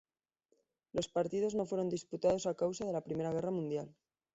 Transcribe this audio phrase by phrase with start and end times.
[0.93, 3.95] Los partidos no fueron disputados a causa de la Primera Guerra Mundial.